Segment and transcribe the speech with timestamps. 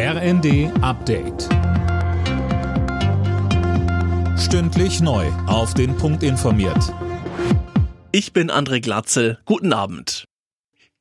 [0.00, 1.48] RND Update.
[4.38, 5.26] Stündlich neu.
[5.48, 6.94] Auf den Punkt informiert.
[8.12, 9.40] Ich bin André Glatzel.
[9.44, 10.26] Guten Abend.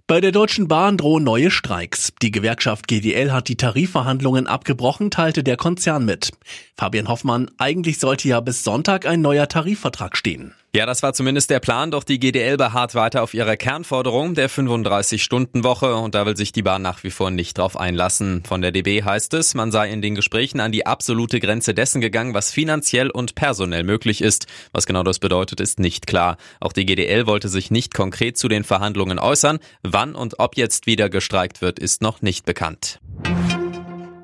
[0.07, 2.11] Bei der Deutschen Bahn drohen neue Streiks.
[2.23, 6.31] Die Gewerkschaft GDL hat die Tarifverhandlungen abgebrochen, teilte der Konzern mit.
[6.75, 10.55] Fabian Hoffmann, eigentlich sollte ja bis Sonntag ein neuer Tarifvertrag stehen.
[10.75, 14.49] Ja, das war zumindest der Plan, doch die GDL beharrt weiter auf ihrer Kernforderung der
[14.49, 18.43] 35-Stunden-Woche und da will sich die Bahn nach wie vor nicht drauf einlassen.
[18.45, 22.01] Von der DB heißt es, man sei in den Gesprächen an die absolute Grenze dessen
[22.01, 24.45] gegangen, was finanziell und personell möglich ist.
[24.71, 26.37] Was genau das bedeutet, ist nicht klar.
[26.59, 29.59] Auch die GDL wollte sich nicht konkret zu den Verhandlungen äußern.
[29.83, 32.99] Wann und ob jetzt wieder gestreikt wird, ist noch nicht bekannt.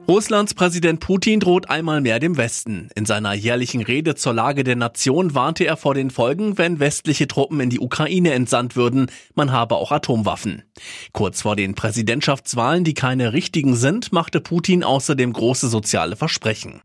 [0.06, 2.90] Russlands Präsident Putin droht einmal mehr dem Westen.
[2.94, 7.26] In seiner jährlichen Rede zur Lage der Nation warnte er vor den Folgen, wenn westliche
[7.26, 9.08] Truppen in die Ukraine entsandt würden.
[9.34, 10.64] Man habe auch Atomwaffen.
[11.14, 16.82] Kurz vor den Präsidentschaftswahlen, die keine richtigen sind, machte Putin außerdem große soziale Versprechen.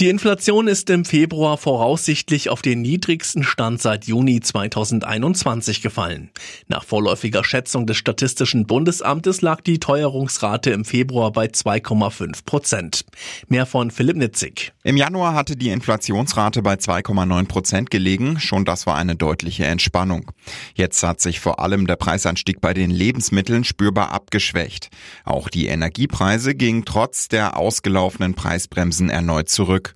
[0.00, 6.30] Die Inflation ist im Februar voraussichtlich auf den niedrigsten Stand seit Juni 2021 gefallen.
[6.68, 13.04] Nach vorläufiger Schätzung des Statistischen Bundesamtes lag die Teuerungsrate im Februar bei 2,5 Prozent.
[13.48, 14.72] Mehr von Philipp Nitzig.
[14.84, 18.40] Im Januar hatte die Inflationsrate bei 2,9 Prozent gelegen.
[18.40, 20.32] Schon das war eine deutliche Entspannung.
[20.72, 24.88] Jetzt hat sich vor allem der Preisanstieg bei den Lebensmitteln spürbar abgeschwächt.
[25.26, 29.89] Auch die Energiepreise gingen trotz der ausgelaufenen Preisbremsen erneut zurück.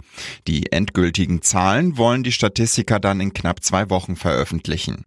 [0.47, 5.05] Die endgültigen Zahlen wollen die Statistiker dann in knapp zwei Wochen veröffentlichen.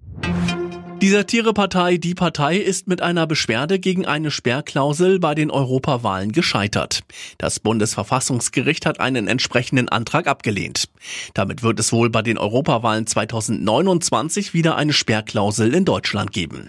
[1.02, 7.02] Die Satirepartei Die Partei ist mit einer Beschwerde gegen eine Sperrklausel bei den Europawahlen gescheitert.
[7.38, 10.90] Das Bundesverfassungsgericht hat einen entsprechenden Antrag abgelehnt.
[11.36, 16.68] Damit wird es wohl bei den Europawahlen 2029 wieder eine Sperrklausel in Deutschland geben.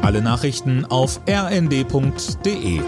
[0.00, 2.80] Alle Nachrichten auf rnd.de